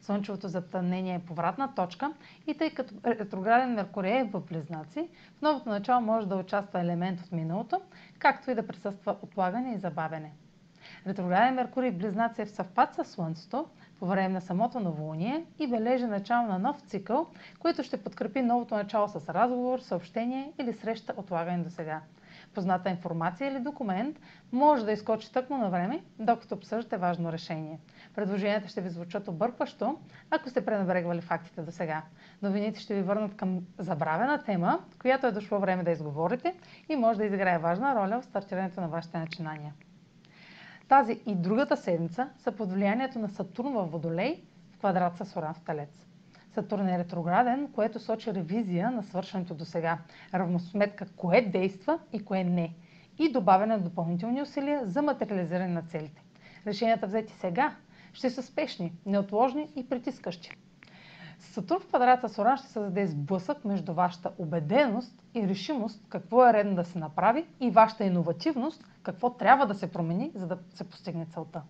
Слънчевото 0.00 0.48
затъмнение 0.48 1.14
е 1.14 1.26
повратна 1.26 1.74
точка 1.74 2.12
и 2.46 2.54
тъй 2.54 2.70
като 2.70 2.94
ретрограден 3.04 3.74
Меркурий 3.74 4.18
е 4.18 4.24
в 4.24 4.40
Близнаци, 4.40 5.08
в 5.38 5.42
новото 5.42 5.68
начало 5.68 6.00
може 6.00 6.28
да 6.28 6.36
участва 6.36 6.80
елемент 6.80 7.20
от 7.20 7.32
миналото, 7.32 7.80
както 8.18 8.50
и 8.50 8.54
да 8.54 8.66
присъства 8.66 9.16
отлагане 9.22 9.74
и 9.74 9.78
забавене. 9.78 10.32
Ретрограден 11.06 11.54
Меркурий 11.54 11.90
в 11.90 11.98
Близнаци 11.98 12.42
е 12.42 12.46
в 12.46 12.50
съвпад 12.50 12.94
с 12.94 13.04
Слънцето 13.04 13.66
по 13.98 14.06
време 14.06 14.28
на 14.28 14.40
самото 14.40 14.80
новолуние 14.80 15.44
и 15.58 15.66
бележи 15.66 16.04
начало 16.04 16.46
на 16.46 16.58
нов 16.58 16.80
цикъл, 16.80 17.26
който 17.58 17.82
ще 17.82 18.02
подкрепи 18.02 18.42
новото 18.42 18.74
начало 18.74 19.08
с 19.08 19.28
разговор, 19.34 19.78
съобщение 19.78 20.52
или 20.58 20.72
среща 20.72 21.14
отлагане 21.16 21.64
до 21.64 21.70
сега 21.70 22.00
позната 22.54 22.90
информация 22.90 23.50
или 23.50 23.60
документ 23.60 24.20
може 24.52 24.84
да 24.84 24.92
изкочи 24.92 25.32
тъкмо 25.32 25.58
на 25.58 25.70
време, 25.70 26.04
докато 26.18 26.54
обсъждате 26.54 26.96
важно 26.96 27.32
решение. 27.32 27.78
Предложенията 28.14 28.68
ще 28.68 28.80
ви 28.80 28.88
звучат 28.88 29.28
объркващо, 29.28 29.98
ако 30.30 30.48
сте 30.48 30.64
пренебрегвали 30.64 31.20
фактите 31.20 31.62
до 31.62 31.70
сега. 31.72 32.02
Новините 32.42 32.80
ще 32.80 32.94
ви 32.94 33.02
върнат 33.02 33.36
към 33.36 33.60
забравена 33.78 34.42
тема, 34.44 34.84
която 35.00 35.26
е 35.26 35.32
дошло 35.32 35.58
време 35.60 35.82
да 35.82 35.90
изговорите 35.90 36.54
и 36.88 36.96
може 36.96 37.18
да 37.18 37.24
изиграе 37.24 37.58
важна 37.58 37.94
роля 37.94 38.20
в 38.20 38.24
стартирането 38.24 38.80
на 38.80 38.88
вашите 38.88 39.18
начинания. 39.18 39.74
Тази 40.88 41.20
и 41.26 41.34
другата 41.34 41.76
седмица 41.76 42.28
са 42.38 42.52
под 42.52 42.72
влиянието 42.72 43.18
на 43.18 43.28
Сатурн 43.28 43.72
в 43.72 43.86
Водолей 43.86 44.42
в 44.72 44.78
квадрат 44.78 45.16
с 45.16 45.36
Оран 45.36 45.54
в 45.54 45.60
Талец. 45.60 46.06
Сатурн 46.56 46.88
е 46.88 46.98
ретрограден, 46.98 47.68
което 47.72 48.00
сочи 48.00 48.34
ревизия 48.34 48.90
на 48.90 49.02
свършеното 49.02 49.54
до 49.54 49.64
сега, 49.64 49.98
равносметка 50.34 51.06
кое 51.16 51.40
действа 51.40 51.98
и 52.12 52.24
кое 52.24 52.44
не 52.44 52.74
и 53.18 53.32
добавяне 53.32 53.76
на 53.76 53.82
допълнителни 53.82 54.42
усилия 54.42 54.80
за 54.86 55.02
материализиране 55.02 55.68
на 55.68 55.82
целите. 55.82 56.22
Решенията 56.66 57.06
взети 57.06 57.32
сега 57.32 57.76
ще 58.12 58.30
са 58.30 58.42
спешни, 58.42 58.92
неотложни 59.06 59.68
и 59.76 59.88
притискащи. 59.88 60.50
Сатурн 61.38 61.80
в 61.80 61.86
квадрата 61.86 62.28
с 62.28 62.38
Оран 62.38 62.56
ще 62.56 62.66
създаде 62.68 63.06
сблъсък 63.06 63.64
между 63.64 63.94
вашата 63.94 64.30
убеденост 64.38 65.22
и 65.34 65.48
решимост 65.48 66.04
какво 66.08 66.46
е 66.46 66.52
редно 66.52 66.74
да 66.74 66.84
се 66.84 66.98
направи 66.98 67.46
и 67.60 67.70
вашата 67.70 68.04
иновативност 68.04 68.84
какво 69.02 69.30
трябва 69.30 69.66
да 69.66 69.74
се 69.74 69.92
промени, 69.92 70.32
за 70.34 70.46
да 70.46 70.58
се 70.74 70.84
постигне 70.84 71.26
целта. 71.26 71.62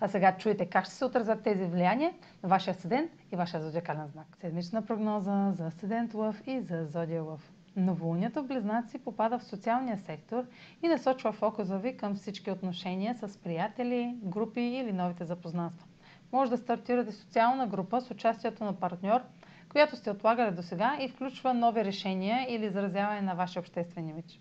А 0.00 0.08
сега 0.08 0.36
чуете 0.36 0.66
как 0.66 0.84
ще 0.84 0.94
се 0.94 1.04
отразят 1.04 1.42
тези 1.42 1.64
влияния 1.64 2.12
на 2.42 2.48
вашия 2.48 2.72
асцендент 2.72 3.10
и 3.32 3.36
вашия 3.36 3.62
зодиакален 3.62 4.06
знак. 4.06 4.26
Седмична 4.40 4.86
прогноза 4.86 5.52
за 5.52 5.66
асцендент 5.66 6.14
Лъв 6.14 6.42
и 6.46 6.60
за 6.60 6.86
зодия 6.86 7.22
Лъв. 7.22 7.52
Новолунието 7.76 8.42
в 8.42 8.46
Близнаци 8.46 8.98
попада 8.98 9.38
в 9.38 9.44
социалния 9.44 9.98
сектор 9.98 10.44
и 10.82 10.88
насочва 10.88 11.32
фокуса 11.32 11.78
ви 11.78 11.96
към 11.96 12.14
всички 12.14 12.50
отношения 12.50 13.14
с 13.14 13.38
приятели, 13.38 14.16
групи 14.22 14.60
или 14.60 14.92
новите 14.92 15.24
запознанства. 15.24 15.86
Може 16.32 16.50
да 16.50 16.56
стартирате 16.56 17.12
социална 17.12 17.66
група 17.66 18.00
с 18.00 18.10
участието 18.10 18.64
на 18.64 18.80
партньор, 18.80 19.20
която 19.68 19.96
сте 19.96 20.10
отлагали 20.10 20.54
до 20.54 20.62
сега 20.62 20.96
и 21.00 21.08
включва 21.08 21.54
нови 21.54 21.84
решения 21.84 22.46
или 22.54 22.66
изразяване 22.66 23.20
на 23.20 23.34
вашия 23.34 23.60
обществен 23.60 24.08
имидж. 24.08 24.40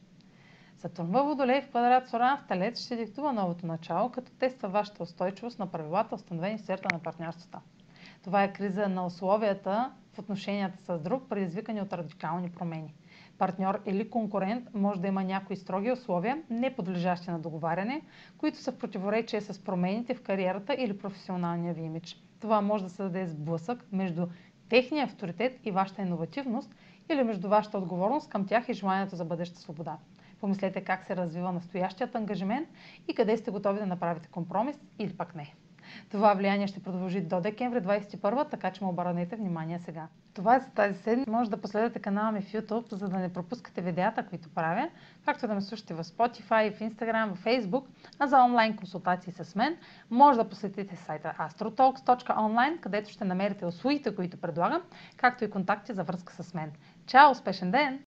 Сатурн 0.78 1.08
във 1.08 1.26
Водолей 1.28 1.62
в 1.62 1.70
квадрат 1.70 2.08
с 2.08 2.14
Оран 2.14 2.38
в 2.38 2.48
Телец 2.48 2.80
ще 2.80 2.96
диктува 2.96 3.34
новото 3.34 3.68
начало, 3.68 4.10
като 4.10 4.32
тества 4.32 4.70
вашата 4.70 5.04
устойчивост 5.04 5.60
на 5.60 5.68
правилата, 5.68 6.16
установени 6.16 6.58
в 6.58 6.62
сферата 6.62 6.96
на 6.96 7.00
партньорствата. 7.00 7.60
Това 8.24 8.44
е 8.44 8.54
криза 8.54 8.88
на 8.88 9.06
условията 9.06 9.92
в 10.14 10.20
отношенията 10.20 10.78
с 10.84 11.00
друг, 11.02 11.24
предизвикани 11.30 11.82
от 11.82 11.94
радикални 11.94 12.50
промени. 12.50 12.94
Партньор 13.38 13.82
или 13.86 14.10
конкурент 14.10 14.70
може 14.74 15.02
да 15.02 15.08
има 15.08 15.24
някои 15.24 15.56
строги 15.56 15.92
условия, 15.92 16.42
не 16.50 16.76
подлежащи 16.76 17.32
на 17.32 17.40
договаряне, 17.40 18.02
които 18.38 18.58
са 18.58 18.72
в 18.72 18.78
противоречие 18.78 19.42
с 19.42 19.64
промените 19.64 20.14
в 20.14 20.24
кариерата 20.24 20.76
или 20.80 20.98
професионалния 20.98 21.74
ви 21.74 21.82
имидж. 21.82 22.22
Това 22.40 22.62
може 22.62 22.84
да 22.84 22.90
се 22.90 23.04
даде 23.04 23.26
сблъсък 23.28 23.86
между 23.92 24.28
техния 24.70 25.06
авторитет 25.06 25.60
и 25.64 25.72
вашата 25.72 26.02
иновативност 26.02 26.76
или 27.12 27.24
между 27.24 27.50
вашата 27.50 27.78
отговорност 27.78 28.30
към 28.30 28.46
тях 28.48 28.70
и 28.70 28.74
желанието 28.74 29.16
за 29.16 29.26
бъдеща 29.26 29.60
свобода. 29.60 29.98
Помислете 30.46 30.82
как 30.82 31.04
се 31.04 31.16
развива 31.16 31.52
настоящият 31.52 32.16
ангажимент 32.16 32.70
и 33.08 33.16
къде 33.16 33.38
сте 33.38 33.52
готови 33.52 33.80
да 33.80 33.86
направите 33.86 34.30
компромис 34.32 34.76
или 35.00 35.14
пък 35.14 35.36
не. 35.36 35.54
Това 36.12 36.34
влияние 36.34 36.68
ще 36.68 36.84
продължи 36.84 37.22
до 37.22 37.42
декември 37.42 37.80
2021, 37.80 38.50
така 38.50 38.72
че 38.72 38.84
му 38.84 38.90
обърнете 38.90 39.36
внимание 39.36 39.80
сега. 39.80 40.08
Това 40.34 40.56
е 40.56 40.60
за 40.60 40.70
тази 40.70 41.00
седмица. 41.00 41.32
Може 41.32 41.50
да 41.50 41.62
последвате 41.62 42.00
канала 42.00 42.32
ми 42.32 42.42
в 42.42 42.54
YouTube, 42.54 42.94
за 42.94 43.10
да 43.10 43.18
не 43.18 43.34
пропускате 43.34 43.82
видеята, 43.82 44.26
които 44.26 44.50
правя, 44.50 44.90
както 45.26 45.48
да 45.48 45.54
ме 45.54 45.62
слушате 45.62 45.94
в 45.94 46.04
Spotify, 46.04 46.76
в 46.76 46.80
Instagram, 46.80 47.36
в 47.36 47.44
Facebook, 47.44 47.84
а 48.20 48.28
за 48.28 48.44
онлайн 48.44 48.78
консултации 48.78 49.34
с 49.34 49.56
мен 49.56 49.78
може 50.10 50.38
да 50.40 50.50
посетите 50.50 50.96
сайта 50.96 51.36
astrotalks.online, 51.40 52.80
където 52.80 53.10
ще 53.10 53.26
намерите 53.26 53.66
услугите, 53.66 54.16
които 54.16 54.38
предлагам, 54.38 54.82
както 55.18 55.44
и 55.44 55.50
контакти 55.50 55.94
за 55.94 56.04
връзка 56.04 56.34
с 56.44 56.54
мен. 56.54 56.72
Чао! 57.06 57.32
Успешен 57.32 57.72
ден! 57.72 58.00